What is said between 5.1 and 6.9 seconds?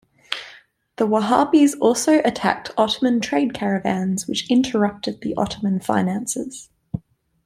the Ottoman finances.